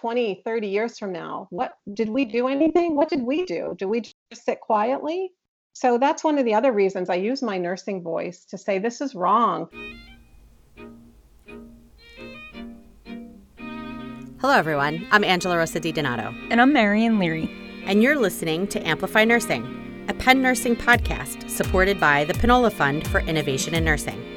[0.00, 2.96] 20, 30 years from now, what did we do anything?
[2.96, 3.74] What did we do?
[3.78, 5.30] Do we just sit quietly?
[5.74, 9.02] So that's one of the other reasons I use my nursing voice to say this
[9.02, 9.68] is wrong.
[14.40, 15.06] Hello, everyone.
[15.10, 16.34] I'm Angela Rosa Donato.
[16.50, 17.50] And I'm Marion Leary.
[17.84, 23.06] And you're listening to Amplify Nursing, a Penn Nursing podcast supported by the Panola Fund
[23.06, 24.29] for Innovation in Nursing.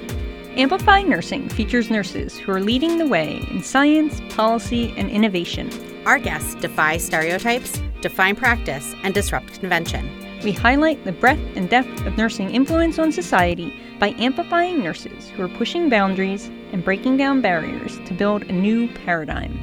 [0.56, 5.72] Amplify Nursing features nurses who are leading the way in science, policy, and innovation.
[6.06, 10.08] Our guests defy stereotypes, define practice, and disrupt convention.
[10.44, 15.42] We highlight the breadth and depth of nursing influence on society by amplifying nurses who
[15.42, 19.60] are pushing boundaries and breaking down barriers to build a new paradigm.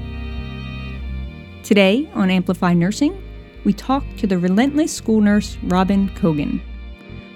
[1.63, 3.23] Today on Amplify Nursing,
[3.63, 6.61] we talk to the relentless school nurse Robin Cogan.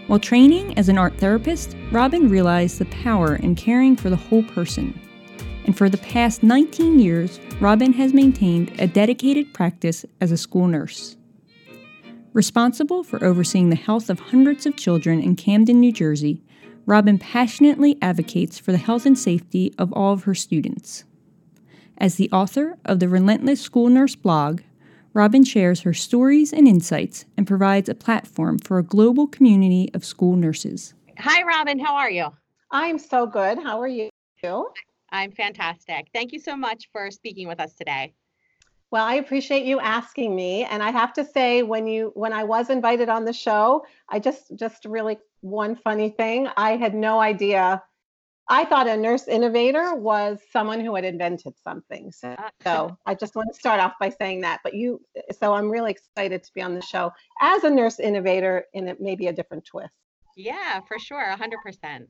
[0.07, 4.43] While training as an art therapist, Robin realized the power in caring for the whole
[4.43, 5.01] person.
[5.65, 10.67] And for the past 19 years, Robin has maintained a dedicated practice as a school
[10.67, 11.17] nurse.
[12.35, 16.43] Responsible for overseeing the health of hundreds of children in Camden, New Jersey,
[16.84, 21.05] Robin passionately advocates for the health and safety of all of her students.
[21.97, 24.61] As the author of the Relentless School Nurse blog,
[25.15, 30.05] Robin shares her stories and insights and provides a platform for a global community of
[30.05, 30.93] school nurses.
[31.19, 31.79] Hi, Robin.
[31.79, 32.33] How are you?
[32.73, 33.62] I'm so good.
[33.62, 34.11] How are you?
[35.12, 36.09] I'm fantastic.
[36.12, 38.12] Thank you so much for speaking with us today.
[38.91, 42.43] Well, I appreciate you asking me, and I have to say, when you when I
[42.43, 46.49] was invited on the show, I just just really one funny thing.
[46.56, 47.83] I had no idea.
[48.48, 52.12] I thought a nurse innovator was someone who had invented something.
[52.12, 54.61] So, so I just want to start off by saying that.
[54.62, 55.00] But you,
[55.39, 59.00] so I'm really excited to be on the show as a nurse innovator in it
[59.00, 59.95] maybe a different twist.
[60.37, 62.06] Yeah, for sure, 100%.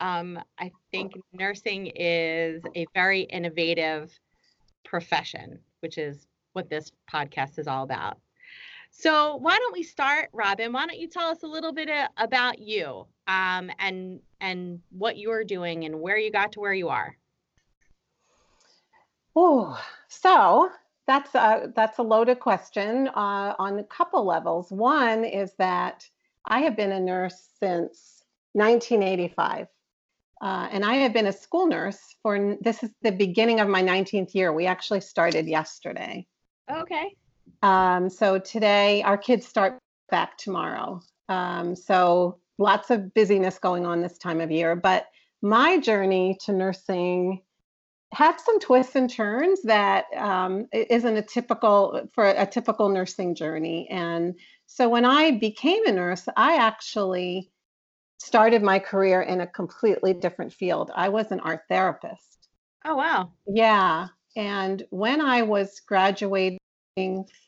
[0.00, 4.12] Um, I think nursing is a very innovative
[4.84, 8.16] profession which is what this podcast is all about.
[8.96, 10.72] So, why don't we start, Robin?
[10.72, 15.18] Why don't you tell us a little bit uh, about you um, and and what
[15.18, 17.16] you're doing and where you got to where you are?
[19.34, 20.70] Oh, so
[21.08, 24.70] that's a that's a loaded question uh, on a couple levels.
[24.70, 26.08] One is that
[26.46, 29.66] I have been a nurse since 1985.
[30.40, 33.82] Uh, and I have been a school nurse for this is the beginning of my
[33.82, 34.52] 19th year.
[34.52, 36.26] We actually started yesterday.
[36.70, 37.16] Okay.
[37.64, 39.78] Um, so today, our kids start
[40.10, 41.00] back tomorrow.
[41.30, 44.76] Um, so lots of busyness going on this time of year.
[44.76, 45.06] But
[45.40, 47.40] my journey to nursing
[48.12, 53.88] had some twists and turns that um, isn't a typical for a typical nursing journey.
[53.90, 54.34] And
[54.66, 57.50] so when I became a nurse, I actually
[58.18, 60.90] started my career in a completely different field.
[60.94, 62.48] I was an art therapist.
[62.84, 63.32] Oh, wow.
[63.46, 64.08] Yeah.
[64.36, 66.58] And when I was graduating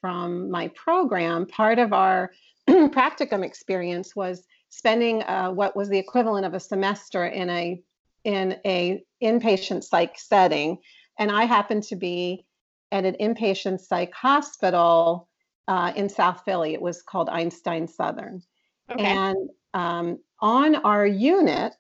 [0.00, 2.32] from my program, part of our
[2.68, 7.80] practicum experience was spending uh, what was the equivalent of a semester in a
[8.24, 10.78] in a inpatient psych setting,
[11.20, 12.44] and I happened to be
[12.90, 15.28] at an inpatient psych hospital
[15.68, 16.74] uh, in South Philly.
[16.74, 18.42] It was called Einstein Southern,
[18.90, 19.04] okay.
[19.04, 21.72] and um, on our unit,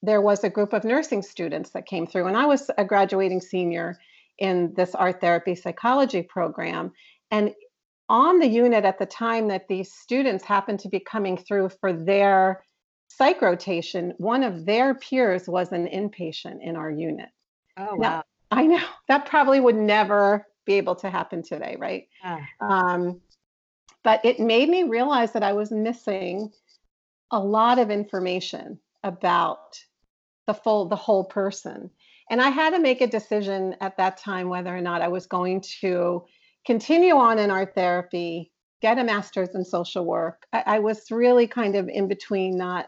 [0.00, 3.40] there was a group of nursing students that came through, and I was a graduating
[3.40, 3.98] senior
[4.38, 6.92] in this art therapy psychology program.
[7.30, 7.54] And
[8.08, 11.92] on the unit at the time that these students happened to be coming through for
[11.92, 12.62] their
[13.08, 17.28] psych rotation, one of their peers was an inpatient in our unit.
[17.76, 17.98] Oh, wow.
[17.98, 22.08] Now, I know that probably would never be able to happen today, right?
[22.22, 22.40] Ah.
[22.60, 23.20] Um,
[24.02, 26.52] but it made me realize that I was missing
[27.30, 29.80] a lot of information about
[30.46, 31.90] the full the whole person
[32.30, 35.26] and i had to make a decision at that time whether or not i was
[35.26, 36.24] going to
[36.66, 38.50] continue on in art therapy
[38.84, 40.46] get a master's in social work.
[40.52, 42.86] I, I was really kind of in between not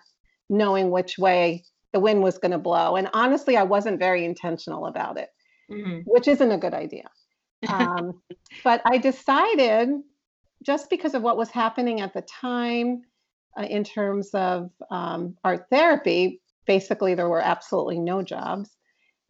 [0.50, 1.64] knowing which way
[1.94, 2.96] the wind was going to blow.
[2.96, 5.30] And honestly i wasn't very intentional about it
[5.70, 6.00] mm-hmm.
[6.04, 7.08] which isn't a good idea.
[7.68, 8.20] Um,
[8.62, 9.88] but i decided
[10.62, 13.02] just because of what was happening at the time
[13.58, 18.75] uh, in terms of um, art therapy, basically there were absolutely no jobs,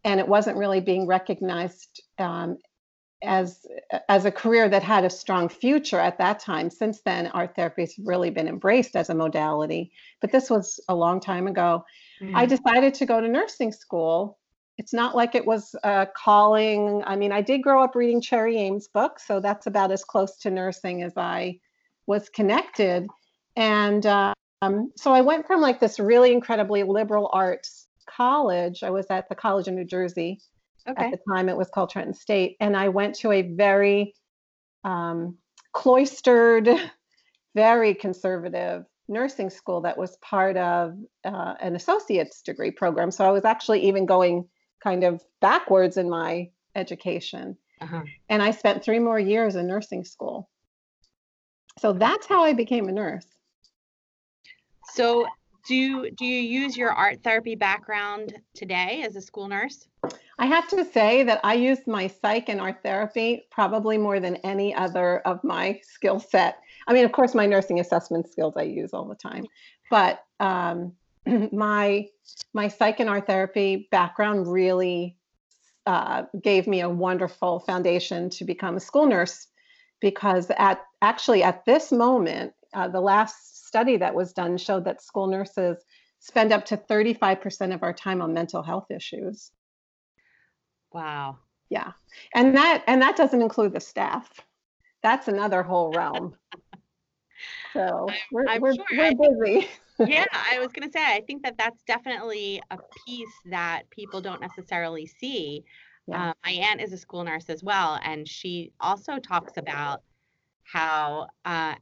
[0.07, 2.57] and it wasn't really being recognized um,
[3.23, 3.67] as
[4.09, 6.71] as a career that had a strong future at that time.
[6.71, 10.95] Since then, art therapy has really been embraced as a modality, but this was a
[10.95, 11.85] long time ago.
[12.23, 12.37] Mm-hmm.
[12.37, 14.39] I decided to go to nursing school.
[14.79, 17.03] It's not like it was a calling.
[17.05, 20.37] I mean, I did grow up reading Cherry Ames books, so that's about as close
[20.39, 21.59] to nursing as I
[22.07, 23.09] was connected.
[23.57, 28.83] And um, so I went from like this really incredibly liberal arts college.
[28.83, 30.41] I was at the College of New Jersey
[30.89, 31.07] Okay.
[31.07, 32.57] At the time, it was called Trenton State.
[32.61, 34.15] And I went to a very
[34.85, 35.37] um,
[35.73, 36.69] cloistered,
[37.55, 43.11] very conservative nursing school that was part of uh, an associate's degree program.
[43.11, 44.49] So I was actually even going
[44.83, 47.57] kind of backwards in my education.
[47.81, 48.03] Uh-huh.
[48.29, 50.49] And I spent three more years in nursing school.
[51.79, 53.27] So that's how I became a nurse.
[54.95, 55.27] So
[55.67, 59.89] do do you use your art therapy background today as a school nurse?
[60.39, 64.37] I have to say that I use my psych and art therapy probably more than
[64.37, 66.59] any other of my skill set.
[66.87, 69.47] I mean, of course, my nursing assessment skills I use all the time,
[69.91, 70.93] but um,
[71.53, 72.09] my
[72.53, 75.17] my psych and art therapy background really
[75.87, 79.49] uh, gave me a wonderful foundation to become a school nurse
[80.01, 85.03] because at actually at this moment uh, the last study that was done showed that
[85.03, 85.85] school nurses
[86.21, 89.51] spend up to 35% of our time on mental health issues.
[90.93, 91.39] Wow.
[91.69, 91.93] Yeah.
[92.35, 94.31] And that and that doesn't include the staff.
[95.03, 96.35] That's another whole realm.
[97.75, 98.85] So we're, I'm we're, sure.
[98.93, 99.69] we're busy.
[100.07, 104.23] Yeah i was going to say i think that that's definitely a piece that people
[104.23, 105.65] don't necessarily see.
[106.07, 106.31] Yeah.
[106.31, 110.01] uh, my aunt is a school nurse as well and she also talks about
[110.71, 111.75] how uh,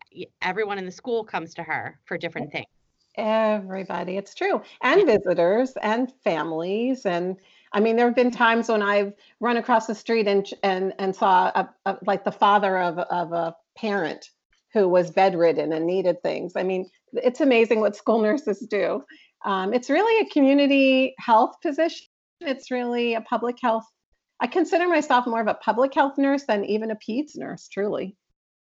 [0.43, 2.67] everyone in the school comes to her for different things.
[3.17, 4.61] Everybody it's true.
[4.83, 7.37] And visitors and families and
[7.73, 11.15] i mean there have been times when i've run across the street and and and
[11.15, 14.31] saw a, a, like the father of, of a parent
[14.73, 16.55] who was bedridden and needed things.
[16.57, 19.05] I mean it's amazing what school nurses do.
[19.45, 22.09] Um, it's really a community health position.
[22.41, 23.85] It's really a public health
[24.41, 28.17] i consider myself more of a public health nurse than even a peds nurse truly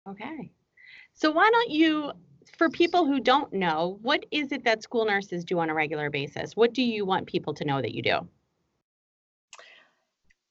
[0.07, 0.51] okay
[1.13, 2.11] so why don't you
[2.57, 6.09] for people who don't know, what is it that school nurses do on a regular
[6.09, 6.55] basis?
[6.55, 8.27] What do you want people to know that you do?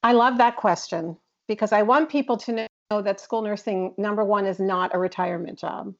[0.03, 1.17] I love that question
[1.47, 5.59] because I want people to know that school nursing, number one, is not a retirement
[5.59, 5.93] job.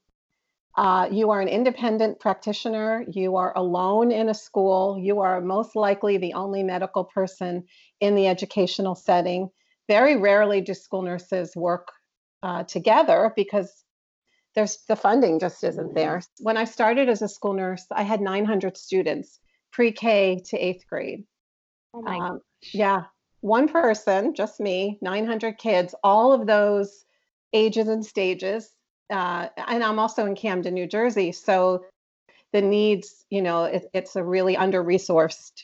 [0.77, 3.03] Uh, you are an independent practitioner.
[3.11, 4.97] You are alone in a school.
[4.99, 7.63] You are most likely the only medical person
[7.99, 9.49] in the educational setting.
[9.87, 11.87] Very rarely do school nurses work
[12.43, 13.83] uh, together because
[14.55, 16.21] there's the funding just isn't there.
[16.39, 19.39] When I started as a school nurse, I had 900 students,
[19.71, 21.25] pre-K to eighth grade.
[21.93, 22.41] Oh my um,
[22.73, 23.03] Yeah,
[23.41, 27.05] one person, just me, 900 kids, all of those
[27.53, 28.69] ages and stages.
[29.09, 31.85] Uh, and I'm also in Camden, New Jersey, so
[32.51, 35.63] the needs, you know, it, it's a really under-resourced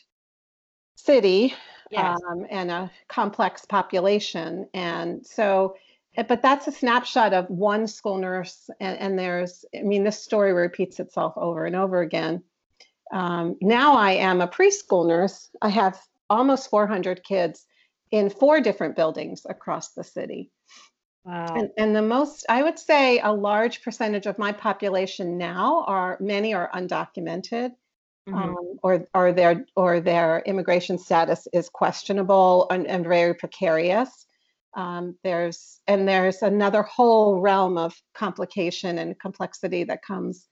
[0.94, 1.54] city
[1.90, 2.18] yes.
[2.28, 5.76] um, and a complex population, and so
[6.16, 10.52] but that's a snapshot of one school nurse and, and, there's i mean this story
[10.52, 12.42] repeats itself over and over again
[13.12, 16.00] um, now i am a preschool nurse i have
[16.30, 17.66] almost 400 kids
[18.10, 20.50] in four different buildings across the city
[21.24, 21.54] wow.
[21.54, 26.16] and, and the most i would say a large percentage of my population now are
[26.20, 27.72] many are undocumented
[28.28, 28.34] mm-hmm.
[28.34, 34.23] um, or, or their or their immigration status is questionable and, and very precarious
[34.76, 40.48] um, there's and there's another whole realm of complication and complexity that comes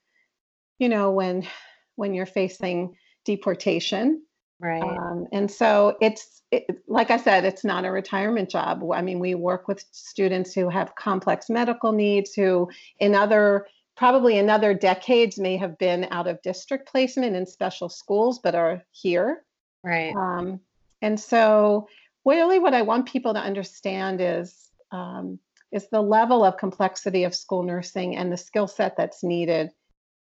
[0.79, 1.47] you know when
[1.95, 4.23] when you're facing deportation.
[4.59, 4.81] Right.
[4.81, 8.83] Um, and so it's it, like i said it's not a retirement job.
[8.93, 12.69] I mean we work with students who have complex medical needs who
[12.99, 17.89] in other probably in other decades may have been out of district placement in special
[17.89, 19.43] schools but are here.
[19.83, 20.15] Right.
[20.15, 20.61] Um,
[21.01, 21.87] and so
[22.25, 25.39] really what I want people to understand is um,
[25.71, 29.71] is the level of complexity of school nursing and the skill set that's needed.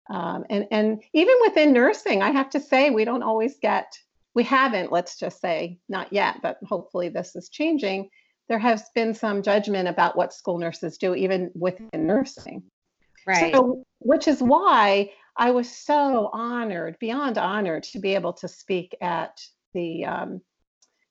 [0.08, 3.92] Um, and and even within nursing, I have to say we don't always get
[4.34, 8.08] we haven't let's just say not yet, but hopefully this is changing.
[8.48, 12.64] There has been some judgment about what school nurses do, even within nursing.
[13.26, 13.54] Right.
[13.54, 18.96] So, which is why I was so honored, beyond honored, to be able to speak
[19.00, 19.40] at
[19.72, 20.40] the um,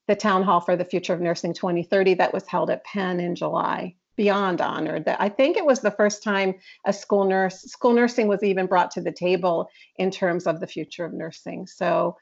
[0.09, 3.35] the town hall for the future of nursing 2030 that was held at penn in
[3.35, 6.53] july beyond honored that i think it was the first time
[6.85, 10.67] a school nurse school nursing was even brought to the table in terms of the
[10.67, 11.67] future of nursing.
[11.67, 12.17] So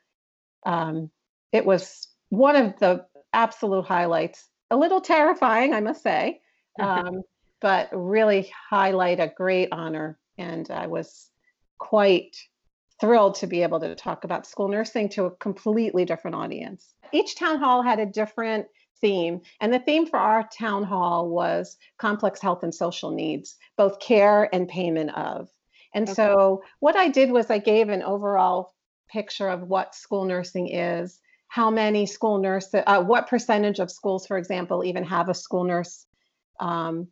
[0.65, 1.09] um,
[1.51, 4.47] it was one of the absolute highlights.
[4.69, 6.41] A little terrifying i must say
[6.79, 7.21] um,
[7.61, 10.19] but really highlight a great honor.
[10.37, 11.29] And i was
[11.79, 12.35] quite
[12.99, 16.93] thrilled to be able to talk about school nursing to a completely different audience.
[17.11, 18.67] Each town hall had a different
[18.99, 23.99] theme, and the theme for our town hall was complex health and social needs, both
[23.99, 25.49] care and payment of.
[25.93, 26.13] And okay.
[26.13, 28.73] so, what I did was I gave an overall
[29.09, 34.27] picture of what school nursing is how many school nurses, uh, what percentage of schools,
[34.27, 36.05] for example, even have a school nurse,
[36.59, 37.07] um,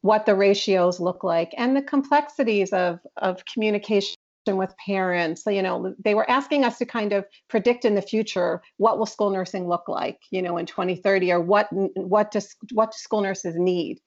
[0.00, 4.15] what the ratios look like, and the complexities of, of communication
[4.54, 5.42] with parents.
[5.42, 8.98] So, you know, they were asking us to kind of predict in the future what
[8.98, 12.96] will school nursing look like, you know, in 2030, or what what does what do
[12.96, 13.98] school nurses need.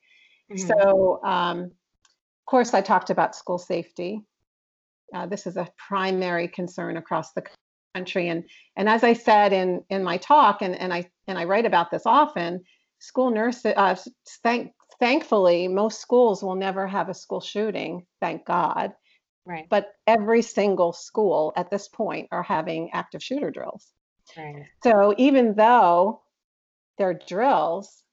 [0.51, 0.67] Mm-hmm.
[0.67, 4.21] So, um, of course, I talked about school safety.
[5.13, 7.43] Uh, this is a primary concern across the
[7.93, 8.43] country, and
[8.77, 11.91] and as I said in in my talk, and and I and I write about
[11.91, 12.63] this often,
[12.99, 13.73] school nurses.
[13.75, 13.95] Uh,
[14.43, 18.05] thank thankfully, most schools will never have a school shooting.
[18.21, 18.93] Thank God
[19.45, 19.67] Right.
[19.69, 23.87] But every single school at this point are having active shooter drills.
[24.37, 24.65] Right.
[24.83, 26.21] So even though
[26.97, 28.03] they're drills,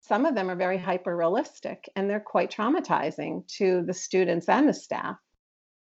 [0.00, 4.68] some of them are very hyper realistic and they're quite traumatizing to the students and
[4.68, 5.16] the staff.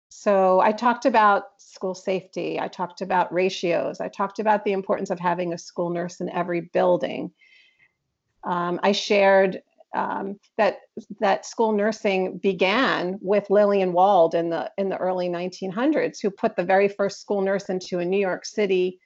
[0.08, 5.10] So I talked about school safety, I talked about ratios, I talked about the importance
[5.10, 7.32] of having a school nurse in every building.
[8.44, 9.62] Um, I shared
[9.94, 10.78] um, that
[11.20, 16.56] that school nursing began with Lillian Wald in the in the early 1900s, who put
[16.56, 18.98] the very first school nurse into a New York City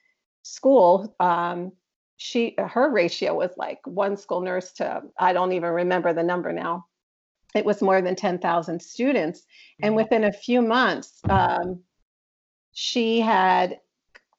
[0.43, 1.15] school.
[1.21, 1.73] Um,
[2.17, 6.53] she her ratio was like one school nurse to I don't even remember the number
[6.53, 6.87] now.
[7.55, 9.43] It was more than 10,000 students,
[9.81, 9.97] and mm-hmm.
[9.97, 11.81] within a few months, um,
[12.73, 13.79] she had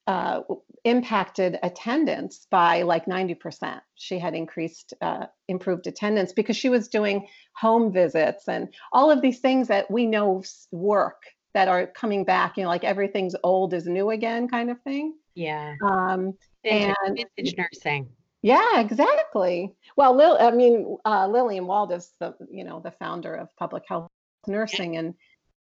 [0.05, 0.41] uh,
[0.87, 3.81] impacted attendance by like 90%.
[3.95, 9.21] She had increased, uh, improved attendance because she was doing home visits and all of
[9.21, 11.21] these things that we know work
[11.53, 15.15] that are coming back, you know, like everything's old is new again kind of thing.
[15.35, 15.75] Yeah.
[15.83, 18.09] Um, vintage, and vintage nursing.
[18.41, 19.73] Yeah, exactly.
[19.95, 23.83] Well, Lil, I mean, uh, Lillian Wald is the, you know, the founder of public
[23.87, 24.09] health
[24.45, 24.97] nursing.
[24.97, 25.15] And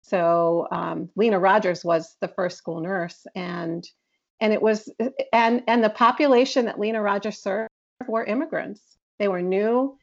[0.02, 3.88] so um, Lina Rogers was the first school nurse and
[4.42, 4.90] and it was
[5.32, 7.70] and and the population that Lina Rogers served
[8.08, 8.82] were immigrants.
[9.20, 9.98] They were new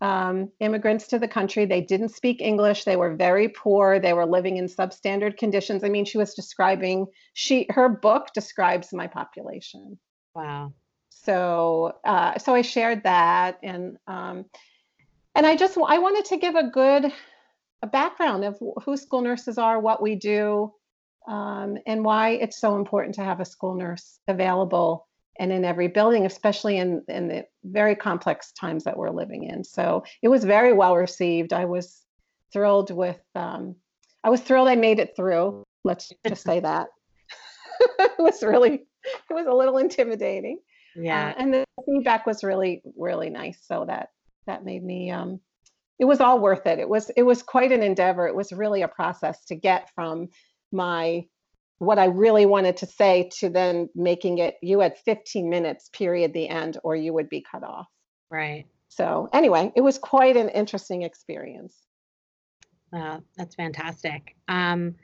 [0.00, 1.64] um, immigrants to the country.
[1.64, 2.84] They didn't speak English.
[2.84, 4.00] They were very poor.
[4.00, 5.84] They were living in substandard conditions.
[5.84, 9.98] I mean, she was describing she her book describes my population.
[10.34, 10.74] Wow.
[11.10, 14.44] So uh, so I shared that and um,
[15.34, 17.12] and I just I wanted to give a good
[17.82, 20.72] a background of who school nurses are, what we do,
[21.28, 25.06] um, and why it's so important to have a school nurse available
[25.38, 29.64] and in every building, especially in, in the very complex times that we're living in.
[29.64, 31.52] So it was very well received.
[31.52, 32.02] I was
[32.52, 33.76] thrilled with, um,
[34.22, 35.64] I was thrilled I made it through.
[35.84, 36.88] Let's just say that.
[37.98, 40.58] it was really, it was a little intimidating.
[40.94, 41.30] Yeah.
[41.30, 43.58] Uh, and the feedback was really, really nice.
[43.66, 44.10] So that,
[44.46, 45.40] that made me, um,
[45.98, 46.78] it was all worth it.
[46.78, 48.26] It was, it was quite an endeavor.
[48.26, 50.28] It was really a process to get from
[50.72, 51.26] my
[51.78, 56.32] what I really wanted to say to then making it you had 15 minutes period
[56.32, 57.88] the end or you would be cut off.
[58.30, 58.66] Right.
[58.88, 61.76] So anyway, it was quite an interesting experience.
[62.92, 64.36] Wow, that's fantastic.
[64.48, 64.94] Um,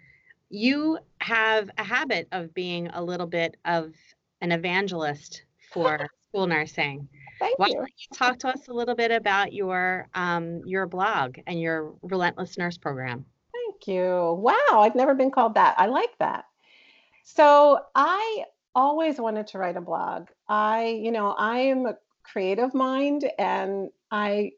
[0.50, 3.92] you have a habit of being a little bit of
[4.40, 7.08] an evangelist for school nursing.
[7.38, 7.74] Thank Why you.
[7.74, 11.94] don't you talk to us a little bit about your um, your blog and your
[12.02, 13.24] Relentless Nurse program?
[13.86, 14.38] You.
[14.40, 15.74] Wow, I've never been called that.
[15.78, 16.44] I like that.
[17.24, 18.44] So I
[18.74, 20.28] always wanted to write a blog.
[20.48, 24.52] I, you know, I am a creative mind and I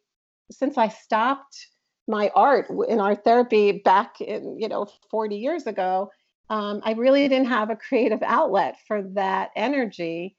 [0.51, 1.69] since I stopped
[2.09, 6.11] my art in art therapy back in, you know, 40 years ago,
[6.51, 10.37] um, I really didn't have a creative outlet for that energy.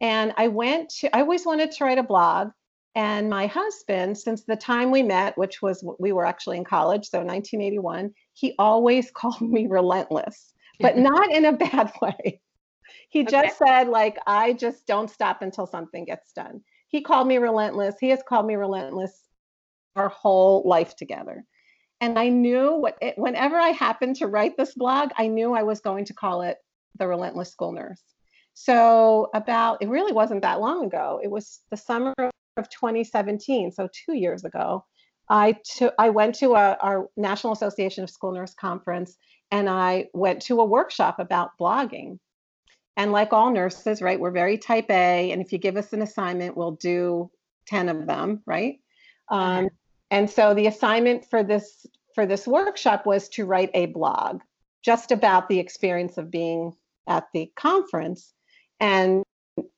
[0.00, 2.48] And I went to, I always wanted to write a blog.
[2.94, 7.08] And my husband, since the time we met, which was we were actually in college,
[7.08, 12.40] so 1981, he always called me relentless, but not in a bad way.
[13.08, 13.66] He just okay.
[13.66, 16.60] said, like, I just don't stop until something gets done.
[16.88, 17.94] He called me relentless.
[18.00, 19.18] He has called me relentless
[19.96, 21.44] our whole life together.
[22.00, 25.62] And I knew what it, whenever I happened to write this blog, I knew I
[25.62, 26.58] was going to call it
[26.98, 28.02] the Relentless School Nurse.
[28.54, 31.20] So about it really wasn't that long ago.
[31.22, 34.84] It was the summer of of 2017, so two years ago,
[35.28, 39.16] I took I went to a, our National Association of School Nurse conference
[39.50, 42.18] and I went to a workshop about blogging.
[42.96, 46.02] And like all nurses, right, we're very type A, and if you give us an
[46.02, 47.30] assignment, we'll do
[47.68, 48.80] 10 of them, right?
[49.30, 49.70] Um,
[50.10, 54.42] and so the assignment for this for this workshop was to write a blog
[54.82, 56.74] just about the experience of being
[57.08, 58.34] at the conference
[58.80, 59.22] and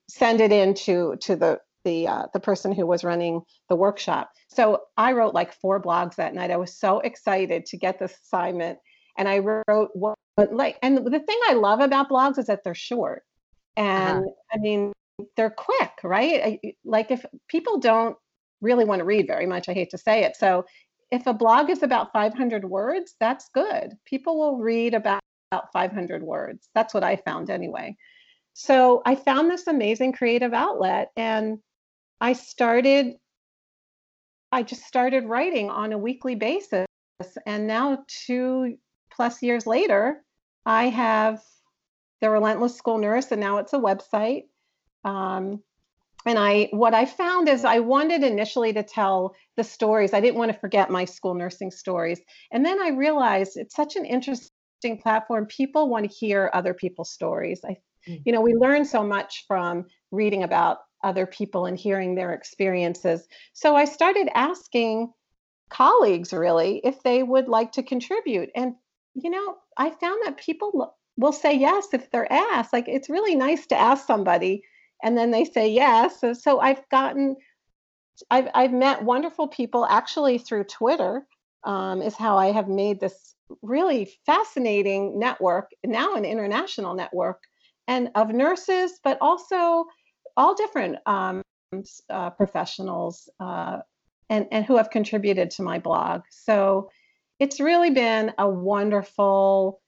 [0.09, 4.31] send it in to, to the the uh, the person who was running the workshop.
[4.49, 6.51] So I wrote like four blogs that night.
[6.51, 8.79] I was so excited to get this assignment,
[9.19, 10.17] and I wrote what
[10.51, 10.79] like.
[10.83, 13.23] And the thing I love about blogs is that they're short.
[13.77, 14.31] And uh-huh.
[14.53, 14.93] I mean,
[15.37, 16.61] they're quick, right?
[16.85, 18.17] Like if people don't
[18.61, 20.37] really want to read very much, I hate to say it.
[20.37, 20.65] So
[21.11, 23.97] if a blog is about 500 words, that's good.
[24.05, 25.21] People will read about,
[25.53, 26.69] about 500 words.
[26.75, 27.97] That's what I found anyway.
[28.55, 31.59] So I found this amazing creative outlet and
[32.25, 33.17] I started
[34.51, 36.87] I just started writing on a weekly basis
[37.45, 38.79] and now 2
[39.15, 40.25] plus years later
[40.65, 41.43] I have
[42.23, 44.45] the Relentless School Nurse and now it's a website.
[45.05, 45.63] Um,
[46.25, 50.15] and I what I found is I wanted initially to tell the stories.
[50.15, 52.23] I didn't want to forget my school nursing stories.
[52.51, 55.45] And then I realized it's such an interesting platform.
[55.45, 57.61] People want to hear other people's stories.
[57.67, 57.77] I
[58.09, 58.23] mm.
[58.25, 63.29] you know, we learn so much from reading about other people and hearing their experiences.
[63.53, 65.13] So I started asking
[65.69, 68.51] colleagues really if they would like to contribute.
[68.55, 68.75] And
[69.15, 72.73] you know, I found that people will say yes if they're asked.
[72.73, 74.65] Like it's really nice to ask somebody
[75.03, 76.21] and then they say yes.
[76.21, 77.37] So, so I've gotten,
[78.31, 81.27] I've, I've met wonderful people actually through Twitter,
[81.65, 87.43] um, is how I have made this really fascinating network, now an international network,
[87.87, 89.85] and of nurses, but also
[90.37, 91.43] all different um,
[92.11, 93.79] uh, professionals uh,
[94.31, 96.23] and, and who have contributed to my blog.
[96.31, 96.91] So
[97.39, 99.81] it's really been a wonderful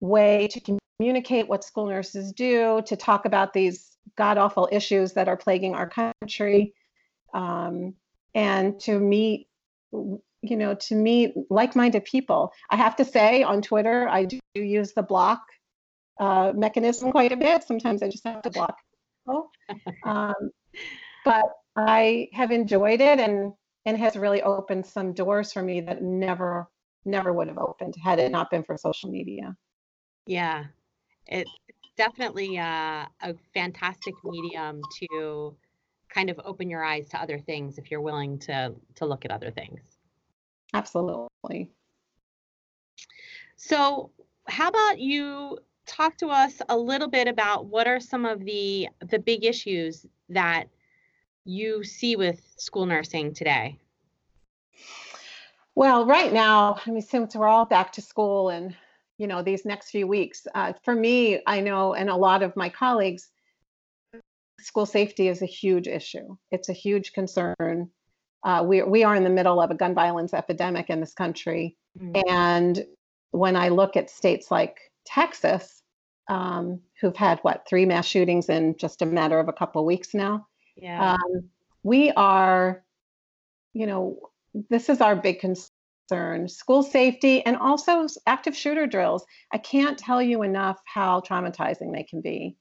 [0.00, 5.28] way to communicate what school nurses do, to talk about these god awful issues that
[5.28, 6.74] are plaguing our country,
[7.34, 7.94] um,
[8.34, 9.48] and to meet,
[9.92, 12.52] you know, to meet like-minded people.
[12.70, 15.42] I have to say, on Twitter, I do use the block
[16.18, 17.64] uh, mechanism quite a bit.
[17.64, 18.76] Sometimes I just have to block
[19.26, 19.50] people,
[20.04, 20.50] um,
[21.24, 21.44] but
[21.76, 23.52] I have enjoyed it and
[23.84, 26.68] and has really opened some doors for me that never
[27.04, 29.56] never would have opened had it not been for social media.
[30.26, 30.64] Yeah,
[31.26, 31.50] it's
[31.96, 35.56] definitely uh, a fantastic medium to
[36.08, 39.30] kind of open your eyes to other things if you're willing to to look at
[39.30, 39.80] other things.
[40.74, 41.70] Absolutely.
[43.56, 44.10] So,
[44.48, 48.88] how about you talk to us a little bit about what are some of the
[49.08, 50.64] the big issues that
[51.44, 53.78] you see with school nursing today?
[55.74, 58.74] Well, right now, I mean, since we're all back to school and
[59.18, 62.56] you know these next few weeks, uh, for me, I know, and a lot of
[62.56, 63.30] my colleagues,
[64.60, 66.36] school safety is a huge issue.
[66.50, 67.90] It's a huge concern.
[68.42, 71.76] Uh, we we are in the middle of a gun violence epidemic in this country,
[71.98, 72.28] mm-hmm.
[72.28, 72.84] and
[73.30, 75.82] when I look at states like Texas,
[76.28, 79.86] um, who've had what three mass shootings in just a matter of a couple of
[79.86, 81.44] weeks now, yeah, um,
[81.82, 82.84] we are,
[83.72, 84.18] you know,
[84.70, 89.24] this is our big concern school safety and also active shooter drills.
[89.52, 92.56] I can't tell you enough how traumatizing they can be.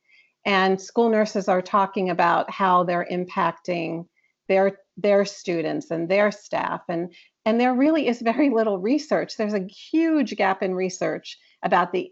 [0.45, 4.05] And school nurses are talking about how they're impacting
[4.47, 7.13] their their students and their staff and
[7.45, 12.10] and there really is very little research there's a huge gap in research about the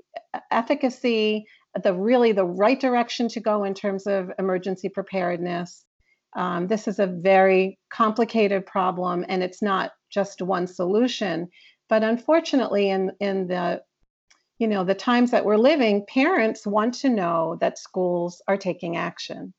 [0.52, 1.46] efficacy
[1.84, 5.86] the really the right direction to go in terms of emergency preparedness
[6.36, 11.50] um, this is a very complicated problem, and it's not just one solution.
[11.90, 13.84] But unfortunately, in in the
[14.58, 18.98] you know the times that we're living, parents want to know that schools are taking
[18.98, 19.54] action.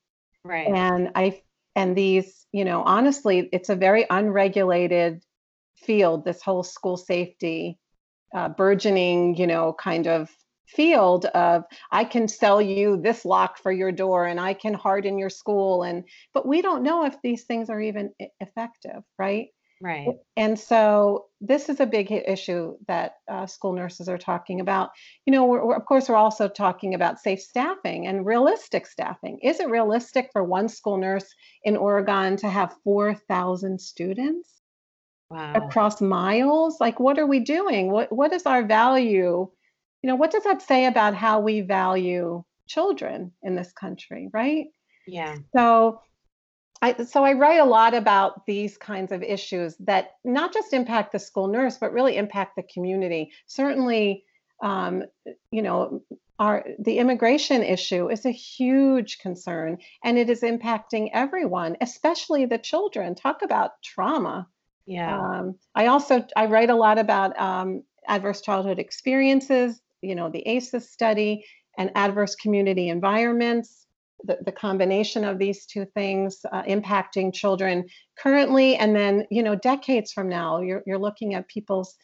[0.45, 0.69] Right.
[0.69, 1.43] And I
[1.77, 5.23] and these you know honestly, it's a very unregulated
[5.77, 6.25] field.
[6.25, 7.79] This whole school safety,
[8.35, 10.29] uh, burgeoning you know kind of
[10.67, 15.19] field of I can sell you this lock for your door and I can harden
[15.19, 19.49] your school and but we don't know if these things are even effective, right?
[19.85, 20.09] Right.
[20.37, 24.91] And so this is a big issue that uh, school nurses are talking about.
[25.27, 29.41] You know, we're, we're, of course, we're also talking about safe staffing and realistic staffing.
[29.43, 31.27] Is it realistic for one school nurse
[31.65, 34.49] in Oregon to have 4,000 students
[35.29, 35.53] wow.
[35.55, 36.81] across miles?
[36.81, 37.91] Like, what are we doing?
[37.91, 39.51] What What is our value
[40.05, 44.67] you know, what does that say about how we value children in this country, right?
[45.07, 45.39] Yeah.
[45.57, 46.03] So
[46.83, 51.13] I, so I write a lot about these kinds of issues that not just impact
[51.13, 53.33] the school nurse, but really impact the community.
[53.47, 54.25] Certainly,
[54.63, 55.05] um,
[55.51, 56.03] you know,
[56.39, 62.59] our the immigration issue is a huge concern, and it is impacting everyone, especially the
[62.59, 63.15] children.
[63.15, 64.49] Talk about trauma.
[64.85, 65.19] Yeah.
[65.19, 70.47] Um, I also I write a lot about um, adverse childhood experiences you know, the
[70.47, 71.45] ACEs study
[71.79, 73.87] and adverse community environments,
[74.23, 77.85] the, the combination of these two things uh, impacting children
[78.19, 81.97] currently, and then, you know, decades from now, you're, you're looking at people's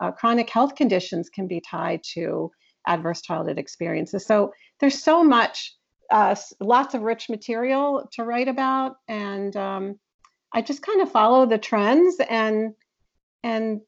[0.00, 2.50] uh, chronic health conditions can be tied to
[2.86, 4.26] adverse childhood experiences.
[4.26, 5.74] So there's so much
[6.10, 9.98] uh, lots of rich material to write about, and um,
[10.54, 12.74] I just kind of follow the trends and
[13.42, 13.80] and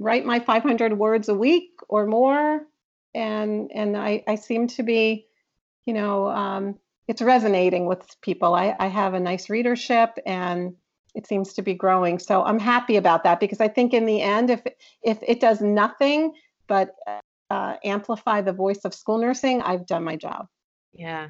[0.00, 2.62] write my 500 words a week or more,
[3.14, 5.26] and and I, I seem to be,
[5.84, 8.54] you know, um, it's resonating with people.
[8.54, 10.74] I, I have a nice readership and
[11.14, 12.18] it seems to be growing.
[12.18, 14.62] So I'm happy about that because I think in the end, if
[15.02, 16.32] if it does nothing
[16.66, 16.94] but
[17.50, 20.46] uh, amplify the voice of school nursing, I've done my job.
[20.92, 21.28] Yeah.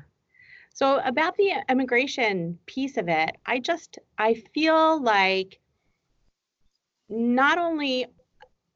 [0.75, 5.59] So about the immigration piece of it, I just I feel like
[7.09, 8.07] not only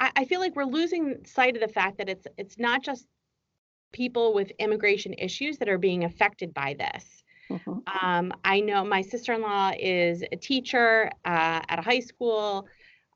[0.04, 3.06] I, I feel like we're losing sight of the fact that it's it's not just
[3.92, 7.22] people with immigration issues that are being affected by this.
[7.50, 8.06] Mm-hmm.
[8.06, 12.66] Um, I know my sister in law is a teacher uh, at a high school.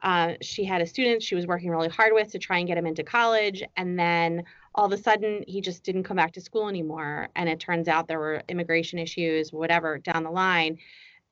[0.03, 2.79] Uh, she had a student she was working really hard with to try and get
[2.79, 3.63] him into college.
[3.77, 7.29] And then all of a sudden, he just didn't come back to school anymore.
[7.35, 10.79] And it turns out there were immigration issues, whatever, down the line.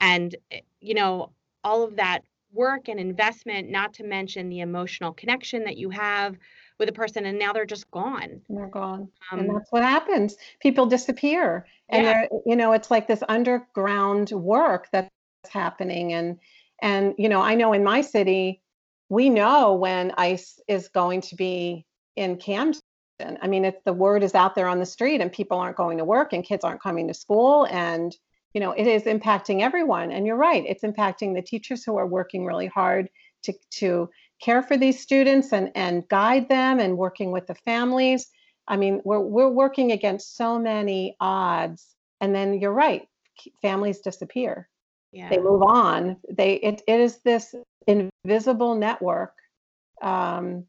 [0.01, 1.31] And, eh, you know,
[1.63, 2.23] all of that
[2.57, 6.37] work and investment, not to mention the emotional connection that you have
[6.79, 8.41] with a person and now they're just gone.
[8.49, 9.09] They're gone.
[9.31, 10.37] Um, and that's what happens.
[10.61, 11.67] People disappear.
[11.89, 12.27] And yeah.
[12.45, 15.11] you know it's like this underground work that's
[15.49, 16.13] happening.
[16.13, 16.39] And
[16.83, 18.61] and you know i know in my city
[19.09, 22.81] we know when ice is going to be in camden.
[23.21, 25.99] I mean it's the word is out there on the street and people aren't going
[25.99, 27.67] to work and kids aren't coming to school.
[27.71, 28.15] And
[28.57, 32.07] you know it is impacting everyone and you're right it's impacting the teachers who are
[32.07, 33.07] working really hard
[33.43, 34.09] to to
[34.41, 38.31] care for these students and and guide them and working with the families.
[38.67, 43.07] I mean we're we're working against so many odds and then you're right
[43.61, 44.71] families disappear.
[45.13, 45.29] Yeah.
[45.29, 46.17] they move on.
[46.31, 47.55] They it, it is this
[47.87, 49.35] invisible network
[50.03, 50.65] um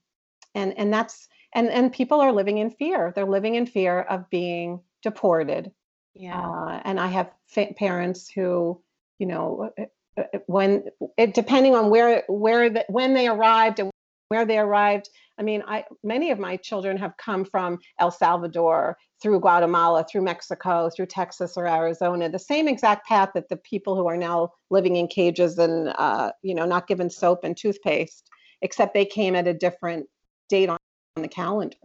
[0.55, 3.13] and and that's and and people are living in fear.
[3.15, 5.71] They're living in fear of being deported
[6.19, 8.81] yeah uh, and i have fa- parents who
[9.19, 9.71] you know
[10.17, 10.83] uh, when
[11.17, 13.91] it, depending on where where the, when they arrived and
[14.29, 18.97] where they arrived i mean i many of my children have come from el salvador
[19.21, 23.95] through guatemala through mexico through texas or arizona the same exact path that the people
[23.95, 28.29] who are now living in cages and uh, you know not given soap and toothpaste
[28.61, 30.07] except they came at a different
[30.49, 30.77] date on,
[31.15, 31.77] on the calendar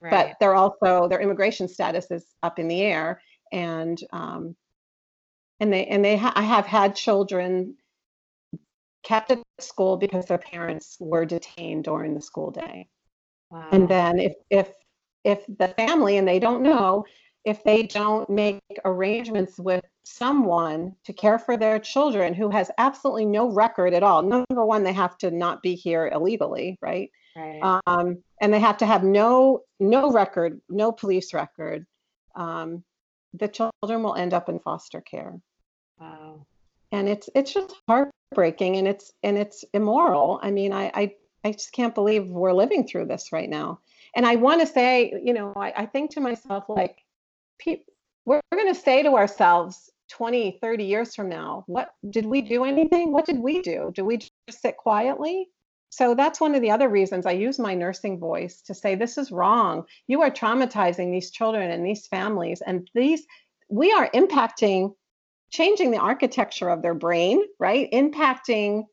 [0.00, 0.10] right.
[0.10, 3.20] but they're also their immigration status is up in the air
[3.52, 4.56] and um,
[5.60, 7.76] and they and they ha- I have had children
[9.04, 12.88] kept at school because their parents were detained during the school day.
[13.50, 13.68] Wow.
[13.70, 14.72] And then if if
[15.24, 17.04] if the family and they don't know
[17.44, 23.26] if they don't make arrangements with someone to care for their children who has absolutely
[23.26, 24.22] no record at all.
[24.22, 27.10] Number one, they have to not be here illegally, right?
[27.36, 27.80] Right.
[27.86, 31.86] Um, and they have to have no no record, no police record.
[32.36, 32.84] Um,
[33.34, 35.40] the children will end up in foster care.
[36.00, 36.46] Wow.
[36.90, 40.40] And it's it's just heartbreaking and it's and it's immoral.
[40.42, 41.14] I mean, I I,
[41.44, 43.80] I just can't believe we're living through this right now.
[44.14, 46.98] And I want to say, you know, I, I think to myself, like,
[48.26, 52.64] we're going to say to ourselves 20, 30 years from now, what did we do
[52.64, 53.12] anything?
[53.12, 53.90] What did we do?
[53.94, 55.48] Do we just sit quietly?
[55.92, 59.18] So that's one of the other reasons I use my nursing voice to say this
[59.18, 59.84] is wrong.
[60.06, 63.26] You are traumatizing these children and these families, and these
[63.68, 64.94] we are impacting
[65.50, 67.90] changing the architecture of their brain, right?
[67.92, 68.84] Impacting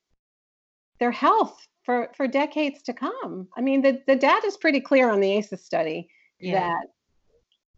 [1.00, 3.48] their health for, for decades to come.
[3.56, 6.60] I mean, the, the data is pretty clear on the ACEs study yeah.
[6.60, 6.88] that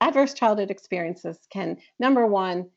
[0.01, 2.71] adverse childhood experiences can, number one,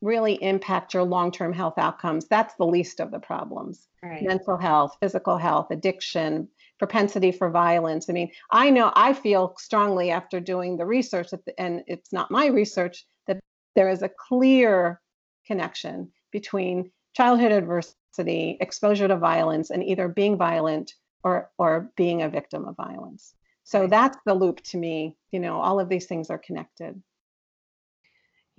[0.00, 2.26] really impact your long term health outcomes.
[2.26, 3.88] That's the least of the problems.
[4.02, 4.22] Right.
[4.22, 8.08] Mental health, physical health, addiction, propensity for violence.
[8.08, 12.46] I mean, I know I feel strongly after doing the research, and it's not my
[12.46, 13.40] research, that
[13.76, 15.00] there is a clear
[15.46, 22.28] connection between childhood adversity, exposure to violence, and either being violent or or being a
[22.30, 23.34] victim of violence.
[23.64, 25.16] So that's the loop to me.
[25.30, 27.00] You know, all of these things are connected.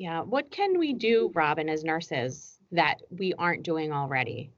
[0.02, 0.22] Yeah.
[0.22, 4.52] What can we do, Robin, as nurses that we aren't doing already?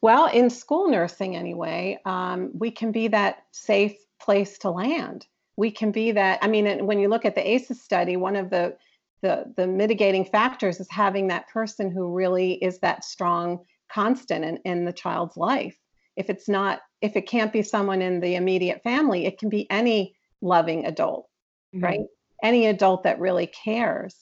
[0.00, 5.26] Well, in school nursing, anyway, um, we can be that safe place to land.
[5.56, 6.38] We can be that.
[6.40, 8.78] I mean, when you look at the ACEs study, one of the
[9.20, 13.58] the the mitigating factors is having that person who really is that strong
[13.92, 15.76] constant in, in the child's life
[16.16, 19.70] if it's not if it can't be someone in the immediate family it can be
[19.70, 21.28] any loving adult
[21.74, 21.84] mm-hmm.
[21.84, 22.00] right
[22.42, 24.16] any adult that really cares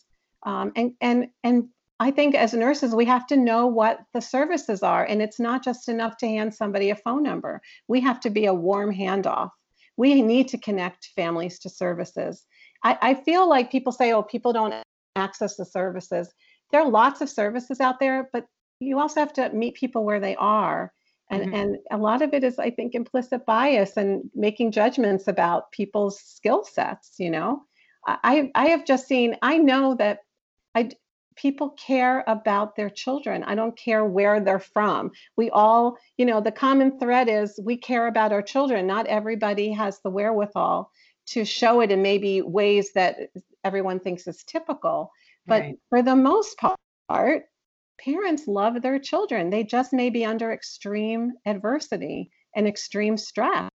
[0.44, 1.68] um, and and and
[2.00, 5.64] i think as nurses we have to know what the services are and it's not
[5.64, 9.50] just enough to hand somebody a phone number we have to be a warm handoff
[9.96, 12.46] we need to connect families to services
[12.84, 14.74] I, I feel like people say, oh, people don't
[15.16, 16.32] access the services.
[16.70, 18.46] There are lots of services out there, but
[18.80, 20.92] you also have to meet people where they are.
[21.30, 21.54] And, mm-hmm.
[21.54, 26.20] and a lot of it is, I think, implicit bias and making judgments about people's
[26.20, 27.14] skill sets.
[27.18, 27.62] You know,
[28.06, 30.20] I, I have just seen, I know that
[30.74, 30.90] I,
[31.36, 33.44] people care about their children.
[33.44, 35.12] I don't care where they're from.
[35.36, 38.86] We all, you know, the common thread is we care about our children.
[38.86, 40.90] Not everybody has the wherewithal
[41.28, 43.30] to show it in maybe ways that
[43.64, 45.12] everyone thinks is typical.
[45.46, 45.78] But right.
[45.90, 47.44] for the most part,
[47.98, 49.50] parents love their children.
[49.50, 53.70] They just may be under extreme adversity and extreme stress.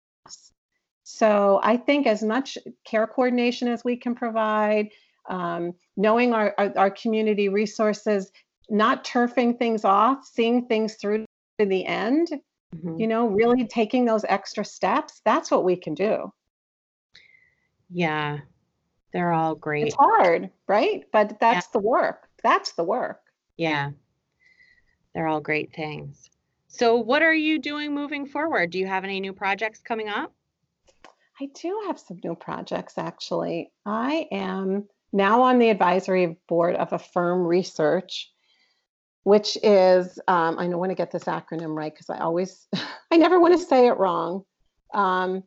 [1.10, 4.90] So I think as much care coordination as we can provide,
[5.30, 8.30] um, knowing our, our, our community resources,
[8.68, 11.24] not turfing things off, seeing things through
[11.58, 12.28] to the end,
[12.76, 13.00] mm-hmm.
[13.00, 15.22] you know, really taking those extra steps.
[15.24, 16.30] That's what we can do.
[17.88, 18.40] Yeah,
[19.14, 19.86] they're all great.
[19.86, 21.04] It's hard, right?
[21.10, 21.72] But that's yeah.
[21.72, 22.28] the work.
[22.42, 23.22] That's the work.
[23.56, 23.92] Yeah,
[25.14, 26.28] they're all great things.
[26.66, 28.70] So, what are you doing moving forward?
[28.70, 30.34] Do you have any new projects coming up?
[31.40, 33.72] I do have some new projects actually.
[33.86, 38.30] I am now on the advisory board of Affirm Research,
[39.22, 42.66] which is, um, I don't want to get this acronym right because I always,
[43.10, 44.44] I never want to say it wrong.
[44.92, 45.44] Um,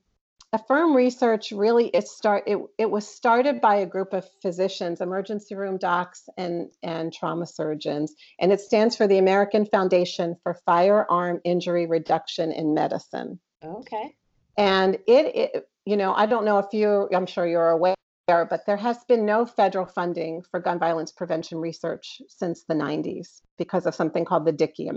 [0.53, 5.55] Affirm Research really it start it, it was started by a group of physicians, emergency
[5.55, 11.39] room docs, and and trauma surgeons, and it stands for the American Foundation for Firearm
[11.45, 13.39] Injury Reduction in Medicine.
[13.63, 14.13] Okay.
[14.57, 17.95] And it, it you know, I don't know if you, I'm sure you're aware
[18.27, 23.41] but there has been no federal funding for gun violence prevention research since the 90s
[23.57, 24.89] because of something called the Dickey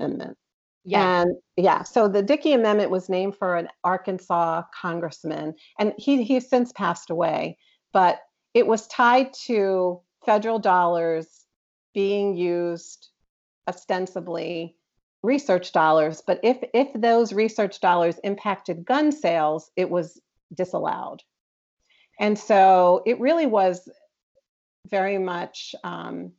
[0.00, 0.36] Amendment.
[0.84, 1.22] Yeah.
[1.22, 6.48] And yeah, so the Dickey Amendment was named for an Arkansas congressman, and he he's
[6.48, 7.56] since passed away,
[7.92, 8.20] but
[8.52, 11.46] it was tied to federal dollars
[11.94, 13.10] being used
[13.68, 14.76] ostensibly
[15.22, 20.20] research dollars, but if if those research dollars impacted gun sales, it was
[20.54, 21.22] disallowed.
[22.20, 23.88] And so it really was
[24.88, 26.32] very much um,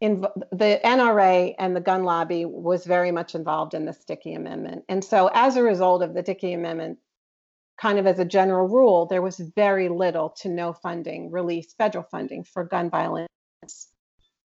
[0.00, 4.84] in the NRA and the gun lobby was very much involved in the Dickey Amendment.
[4.88, 6.98] And so as a result of the Dickey Amendment,
[7.78, 12.04] kind of as a general rule, there was very little to no funding released, federal
[12.04, 13.28] funding for gun violence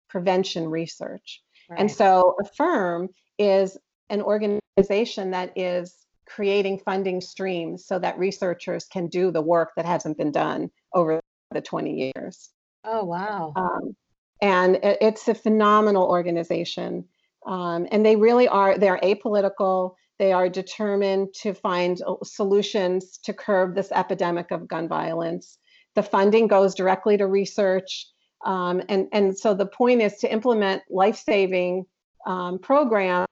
[0.09, 1.43] prevention research.
[1.69, 1.81] Right.
[1.81, 3.09] And so Affirm
[3.39, 3.77] is
[4.11, 6.02] an organization that is
[6.35, 11.21] creating funding streams so that researchers can do the work that hasn't been done over
[11.51, 12.51] the 20 years.
[12.85, 13.53] Oh, wow.
[13.55, 13.97] Um,
[14.41, 17.05] and it, it's a phenomenal organization.
[17.47, 19.95] Um, and they really are, they're apolitical.
[20.19, 25.59] They are determined to find uh, solutions to curb this epidemic of gun violence.
[25.95, 28.09] The funding goes directly to research.
[28.45, 31.85] Um, and, and so the point is to implement life saving
[32.27, 33.27] um, programs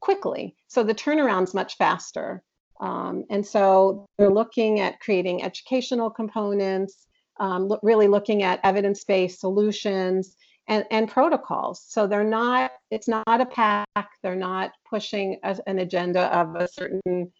[0.00, 0.56] quickly.
[0.68, 2.42] So the turnaround's much faster.
[2.80, 7.06] Um, and so they're looking at creating educational components,
[7.40, 10.36] um, lo- really looking at evidence-based solutions
[10.68, 11.84] and, and protocols.
[11.88, 16.68] So they're not, it's not a PAC, they're not pushing a, an agenda of a
[16.68, 17.32] certain,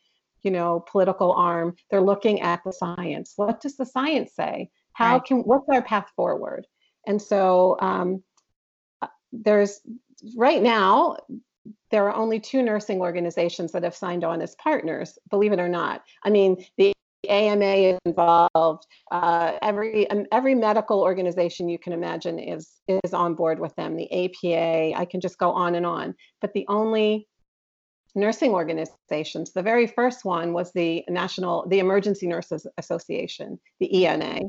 [0.43, 1.75] you know, political arm.
[1.91, 3.35] They're looking at the science.
[3.37, 4.71] What does the science say?
[4.93, 5.25] How right.
[5.25, 6.67] can, what's our path forward?
[7.07, 8.23] And so um,
[9.03, 9.81] uh, there's
[10.37, 11.17] right now
[11.91, 15.69] there are only two nursing organizations that have signed on as partners, believe it or
[15.69, 16.03] not.
[16.23, 16.93] I mean, the
[17.29, 18.87] AMA is involved.
[19.11, 23.97] Uh, every um, every medical organization you can imagine is is on board with them.
[23.97, 26.15] The APA, I can just go on and on.
[26.41, 27.29] But the only
[28.15, 34.41] nursing organizations, the very first one was the National, the Emergency Nurses Association, the ENA.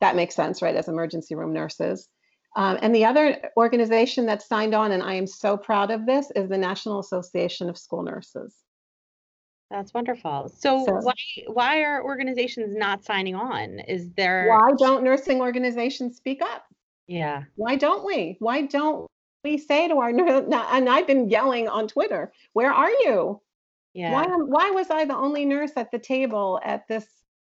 [0.00, 0.76] That makes sense, right?
[0.76, 2.08] As emergency room nurses.
[2.56, 6.30] Um, and the other organization that signed on, and I am so proud of this,
[6.34, 8.54] is the National Association of School Nurses.
[9.70, 10.48] That's wonderful.
[10.48, 11.12] So, so, why
[11.46, 13.80] why are organizations not signing on?
[13.80, 16.64] Is there why don't nursing organizations speak up?
[17.06, 17.44] Yeah.
[17.56, 18.36] Why don't we?
[18.38, 19.06] Why don't
[19.44, 20.08] we say to our
[20.72, 23.42] and I've been yelling on Twitter, where are you?
[23.92, 24.12] Yeah.
[24.12, 27.06] Why why was I the only nurse at the table at this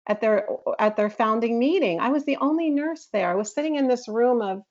[0.08, 0.48] at their
[0.80, 2.00] at their founding meeting?
[2.00, 3.30] I was the only nurse there.
[3.30, 4.62] I was sitting in this room of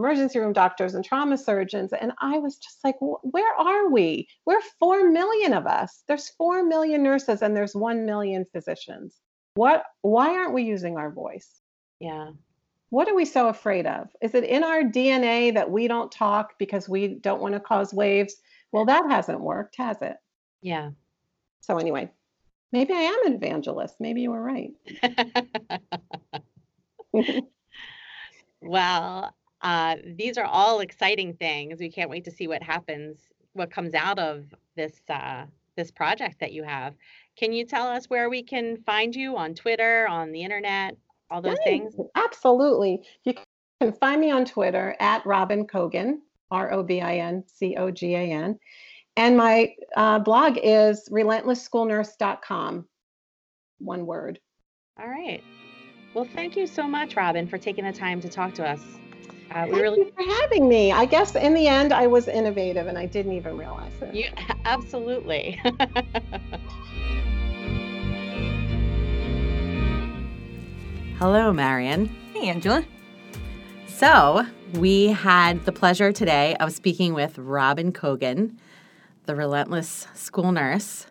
[0.00, 1.92] emergency room doctors and trauma surgeons.
[1.92, 4.28] And I was just like, where are we?
[4.46, 6.02] We're 4 million of us.
[6.08, 9.16] There's 4 million nurses and there's 1 million physicians.
[9.54, 11.48] What, why aren't we using our voice?
[12.00, 12.30] Yeah.
[12.90, 14.08] What are we so afraid of?
[14.20, 17.94] Is it in our DNA that we don't talk because we don't want to cause
[17.94, 18.34] waves?
[18.72, 20.16] Well, that hasn't worked, has it?
[20.62, 20.90] Yeah.
[21.60, 22.10] So, anyway,
[22.72, 23.96] Maybe I am an evangelist.
[23.98, 24.72] Maybe you were right.
[28.60, 31.80] well, uh, these are all exciting things.
[31.80, 33.18] We can't wait to see what happens,
[33.52, 34.44] what comes out of
[34.76, 35.44] this uh,
[35.76, 36.94] this project that you have.
[37.36, 40.96] Can you tell us where we can find you on Twitter, on the internet,
[41.30, 41.94] all those things?
[42.14, 43.02] Absolutely.
[43.24, 43.34] You
[43.80, 47.90] can find me on Twitter at Robin Cogan, R O B I N C O
[47.90, 48.58] G A N.
[49.16, 52.86] And my uh, blog is relentlessschoolnurse.com.
[53.78, 54.38] One word.
[54.98, 55.42] All right.
[56.14, 58.80] Well, thank you so much, Robin, for taking the time to talk to us.
[59.50, 60.92] Uh, we Thank really you for having me.
[60.92, 64.14] I guess in the end, I was innovative, and I didn't even realize it.
[64.14, 64.28] You
[64.64, 65.60] absolutely.
[71.18, 72.06] Hello, Marion.
[72.32, 72.84] Hey, Angela.
[73.88, 78.56] So, we had the pleasure today of speaking with Robin Cogan,
[79.26, 81.06] the relentless school nurse.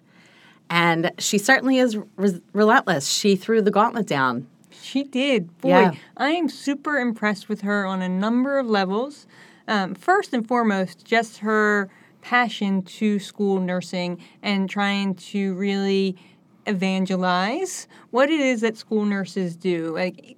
[0.69, 3.07] And she certainly is re- relentless.
[3.09, 4.47] She threw the gauntlet down.
[4.81, 5.57] She did.
[5.59, 5.91] Boy, yeah.
[6.17, 9.27] I am super impressed with her on a number of levels.
[9.67, 11.89] Um, first and foremost, just her
[12.21, 16.15] passion to school nursing and trying to really
[16.65, 19.93] evangelize what it is that school nurses do.
[19.93, 20.37] Like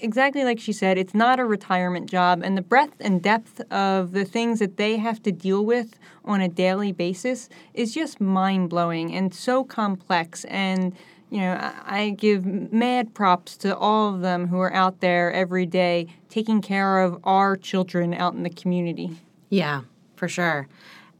[0.00, 4.12] exactly like she said, it's not a retirement job, and the breadth and depth of
[4.12, 8.70] the things that they have to deal with on a daily basis is just mind
[8.70, 10.44] blowing and so complex.
[10.44, 10.94] And
[11.30, 15.66] you know, I give mad props to all of them who are out there every
[15.66, 19.10] day taking care of our children out in the community.
[19.50, 19.82] Yeah,
[20.16, 20.68] for sure.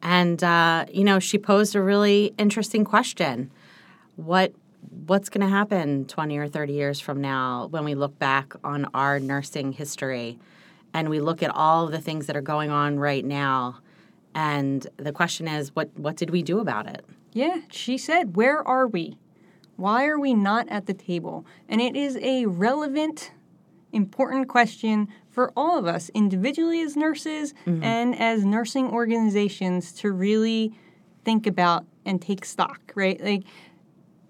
[0.03, 3.51] And uh, you know, she posed a really interesting question
[4.17, 4.53] what
[5.07, 8.87] what's going to happen 20 or 30 years from now when we look back on
[8.95, 10.39] our nursing history
[10.93, 13.79] and we look at all of the things that are going on right now
[14.35, 18.67] and the question is what what did we do about it yeah she said where
[18.67, 19.17] are we
[19.79, 23.33] why are we not at the table and it is a relevant
[23.93, 27.83] important question for all of us individually as nurses mm-hmm.
[27.83, 30.73] and as nursing organizations to really
[31.25, 33.45] think about and take stock right like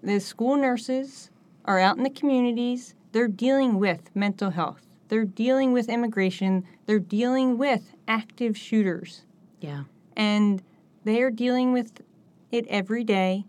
[0.03, 1.31] the school nurses
[1.65, 2.95] are out in the communities.
[3.13, 4.87] They're dealing with mental health.
[5.09, 6.65] They're dealing with immigration.
[6.87, 9.25] They're dealing with active shooters.
[9.61, 9.85] Yeah.
[10.17, 10.63] And
[11.05, 12.01] they are dealing with
[12.51, 13.45] it every day.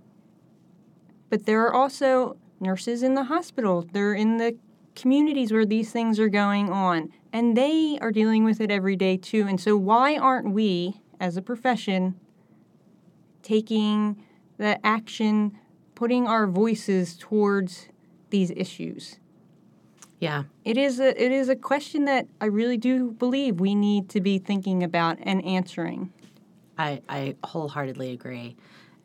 [1.30, 3.88] But there are also nurses in the hospital.
[3.92, 4.58] They're in the
[4.96, 7.12] communities where these things are going on.
[7.32, 9.46] And they are dealing with it every day too.
[9.48, 12.20] And so, why aren't we, as a profession,
[13.44, 14.24] taking
[14.58, 15.58] the action
[16.00, 17.90] putting our voices towards
[18.30, 19.18] these issues.
[20.20, 20.44] Yeah.
[20.64, 24.22] It is a it is a question that I really do believe we need to
[24.22, 26.14] be thinking about and answering.
[26.78, 28.56] I, I wholeheartedly agree.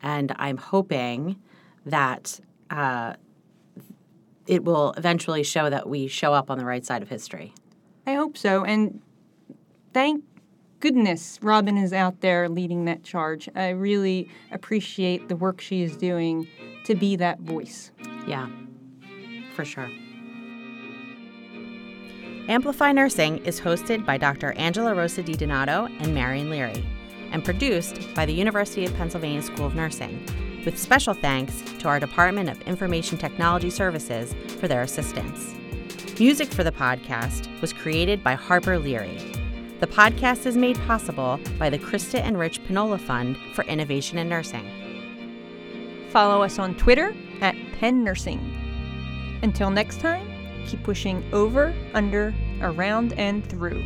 [0.01, 1.35] And I'm hoping
[1.85, 3.13] that uh,
[4.47, 7.53] it will eventually show that we show up on the right side of history.
[8.07, 8.63] I hope so.
[8.63, 9.01] And
[9.93, 10.23] thank
[10.79, 13.49] goodness Robin is out there leading that charge.
[13.55, 16.47] I really appreciate the work she is doing
[16.85, 17.91] to be that voice.
[18.27, 18.47] Yeah,
[19.55, 19.89] for sure.
[22.47, 24.51] Amplify Nursing is hosted by Dr.
[24.51, 26.85] Angela Rosa DiDonato and Marion Leary,
[27.31, 30.23] and produced by the University of Pennsylvania School of Nursing,
[30.65, 35.53] with special thanks to our Department of Information Technology Services for their assistance.
[36.19, 39.17] Music for the podcast was created by Harper Leary.
[39.79, 44.27] The podcast is made possible by the Krista and Rich Panola Fund for Innovation in
[44.27, 44.67] Nursing.
[46.09, 48.39] Follow us on Twitter at Penn Nursing.
[49.43, 50.27] Until next time,
[50.65, 53.83] keep pushing over, under, around, and through.